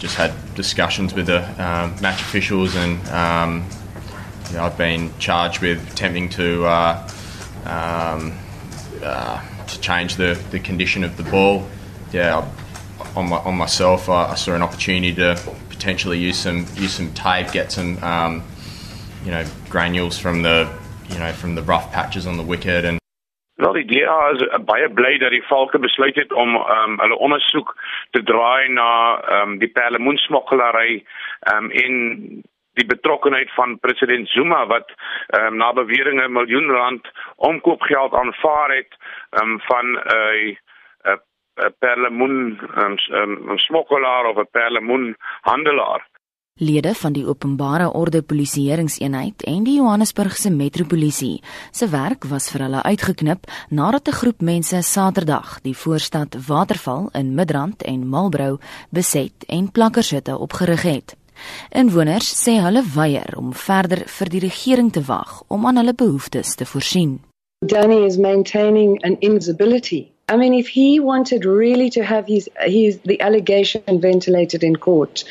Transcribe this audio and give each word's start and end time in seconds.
Just 0.00 0.16
had 0.16 0.32
discussions 0.54 1.14
with 1.14 1.26
the 1.26 1.42
um, 1.62 1.94
match 2.00 2.20
officials, 2.22 2.74
and 2.74 3.06
um, 3.08 3.64
you 4.48 4.56
know, 4.56 4.64
I've 4.64 4.76
been 4.76 5.16
charged 5.18 5.60
with 5.60 5.92
attempting 5.92 6.28
to 6.30 6.64
uh, 6.64 7.08
um, 7.66 8.36
uh, 9.02 9.66
to 9.66 9.80
change 9.80 10.16
the, 10.16 10.42
the 10.50 10.58
condition 10.58 11.04
of 11.04 11.16
the 11.16 11.22
ball. 11.24 11.66
Yeah, 12.12 12.50
on 13.14 13.28
my, 13.28 13.36
on 13.38 13.56
myself, 13.56 14.08
I, 14.08 14.30
I 14.30 14.34
saw 14.34 14.54
an 14.54 14.62
opportunity 14.62 15.14
to 15.14 15.38
potentially 15.68 16.18
use 16.18 16.38
some 16.38 16.66
use 16.76 16.94
some 16.94 17.12
tape, 17.14 17.52
get 17.52 17.70
some 17.70 18.02
um, 18.02 18.42
you 19.24 19.30
know 19.30 19.44
granules 19.68 20.18
from 20.18 20.42
the 20.42 20.70
you 21.10 21.18
know 21.18 21.32
from 21.32 21.54
the 21.54 21.62
rough 21.62 21.92
patches 21.92 22.26
on 22.26 22.36
the 22.36 22.42
wicket, 22.42 22.84
and 22.84 22.99
Wel 23.60 23.72
die 23.72 23.84
DA 23.84 24.28
is 24.32 24.42
baie 24.64 24.88
bly 24.88 25.18
dat 25.20 25.34
die 25.34 25.44
valke 25.44 25.78
besluit 25.78 26.16
het 26.16 26.32
om 26.32 26.54
um, 26.56 26.94
hulle 27.00 27.16
ondersoek 27.26 27.74
te 28.16 28.22
draai 28.22 28.68
na 28.72 28.92
um, 29.40 29.58
die 29.60 29.68
perlemoensmokkelary 29.68 31.02
um, 31.52 31.68
en 31.70 31.98
die 32.80 32.86
betrokkenheid 32.86 33.52
van 33.52 33.76
president 33.84 34.28
Zuma 34.32 34.62
wat 34.66 34.94
um, 35.36 35.56
na 35.60 35.72
beweringe 35.76 36.24
'n 36.28 36.32
miljoen 36.32 36.70
rand 36.70 37.10
omkoopgeld 37.36 38.14
aanvaar 38.14 38.70
het 38.76 38.96
um, 39.42 39.60
van 39.60 39.86
'n 39.92 40.00
uh, 40.16 40.56
'n 41.66 41.74
perlemoen 41.78 42.60
um, 42.76 42.96
um, 43.12 43.58
smokkelaar 43.58 44.24
of 44.24 44.36
'n 44.36 44.48
perlemoen 44.50 45.16
handelaar. 45.40 46.06
Lede 46.60 46.94
van 46.94 47.12
die 47.16 47.22
openbare 47.24 47.92
orde 47.96 48.20
polisieeringseenheid 48.22 49.42
en 49.48 49.62
die 49.64 49.78
Johannesburgse 49.78 50.50
metropolisie 50.52 51.38
se 51.72 51.86
werk 51.88 52.26
was 52.28 52.50
vir 52.52 52.66
hulle 52.66 52.82
uitgeknip 52.82 53.48
nadat 53.70 54.08
'n 54.08 54.18
groep 54.18 54.40
mense 54.40 54.82
Saterdag 54.82 55.60
die 55.62 55.76
voorstad 55.76 56.36
Waterval 56.46 57.08
in 57.12 57.34
Midrand 57.34 57.82
en 57.82 58.08
Marlborough 58.08 58.60
beset 58.90 59.32
en 59.46 59.70
plakkershitte 59.72 60.38
opgerig 60.38 60.82
het. 60.82 61.16
Inwoners 61.70 62.28
sê 62.44 62.60
hulle 62.60 62.84
weier 62.94 63.34
om 63.36 63.54
verder 63.54 64.02
vir 64.06 64.28
die 64.28 64.40
regering 64.40 64.92
te 64.92 65.02
wag 65.02 65.42
om 65.46 65.66
aan 65.66 65.76
hulle 65.76 65.94
behoeftes 65.94 66.54
te 66.54 66.66
voorsien. 66.66 67.20
Danny 67.66 68.04
is 68.04 68.16
maintaining 68.16 69.02
an 69.04 69.16
invisibility 69.20 70.12
I 70.30 70.36
mean, 70.36 70.54
if 70.54 70.68
he 70.68 71.00
wanted 71.00 71.44
really 71.44 71.90
to 71.90 72.04
have 72.04 72.24
his, 72.24 72.48
his 72.60 73.00
the 73.00 73.20
allegation 73.20 73.82
ventilated 73.88 74.62
in 74.62 74.76
court, 74.76 75.24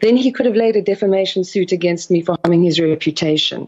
then 0.00 0.16
he 0.16 0.30
could 0.30 0.46
have 0.46 0.54
laid 0.54 0.76
a 0.76 0.82
defamation 0.82 1.42
suit 1.42 1.72
against 1.72 2.08
me 2.08 2.22
for 2.22 2.36
harming 2.44 2.62
his 2.62 2.78
reputation. 2.78 3.66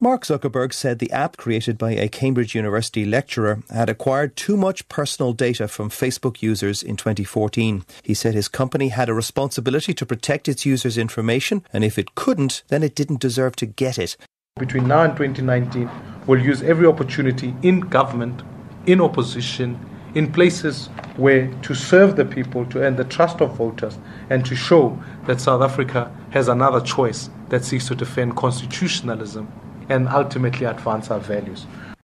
Mark 0.00 0.24
Zuckerberg 0.24 0.72
said 0.72 0.98
the 0.98 1.12
app 1.12 1.36
created 1.36 1.78
by 1.78 1.92
a 1.92 2.08
Cambridge 2.08 2.56
University 2.56 3.04
lecturer 3.04 3.62
had 3.70 3.88
acquired 3.88 4.34
too 4.34 4.56
much 4.56 4.88
personal 4.88 5.32
data 5.32 5.68
from 5.68 5.90
Facebook 5.90 6.42
users 6.42 6.82
in 6.82 6.96
2014. 6.96 7.84
He 8.02 8.14
said 8.14 8.34
his 8.34 8.48
company 8.48 8.88
had 8.88 9.08
a 9.08 9.14
responsibility 9.14 9.94
to 9.94 10.04
protect 10.04 10.48
its 10.48 10.66
users' 10.66 10.98
information, 10.98 11.64
and 11.72 11.84
if 11.84 11.98
it 11.98 12.16
couldn't, 12.16 12.64
then 12.66 12.82
it 12.82 12.96
didn't 12.96 13.20
deserve 13.20 13.54
to 13.56 13.66
get 13.66 13.96
it. 13.96 14.16
Between 14.58 14.88
now 14.88 15.04
and 15.04 15.16
2019, 15.16 15.88
we'll 16.26 16.40
use 16.40 16.62
every 16.62 16.86
opportunity 16.86 17.54
in 17.62 17.78
government, 17.78 18.42
in 18.86 19.00
opposition, 19.00 19.78
in 20.14 20.32
places 20.32 20.86
where 21.16 21.48
to 21.62 21.74
serve 21.74 22.16
the 22.16 22.24
people, 22.24 22.64
to 22.66 22.80
earn 22.80 22.96
the 22.96 23.04
trust 23.04 23.40
of 23.40 23.56
voters, 23.56 23.98
and 24.28 24.44
to 24.46 24.56
show 24.56 24.98
that 25.26 25.40
South 25.40 25.62
Africa 25.62 26.14
has 26.30 26.48
another 26.48 26.80
choice 26.80 27.30
that 27.48 27.64
seeks 27.64 27.86
to 27.88 27.94
defend 27.94 28.36
constitutionalism 28.36 29.50
and 29.88 30.08
ultimately 30.08 30.66
advance 30.66 31.10
our 31.10 31.20
values. 31.20 31.66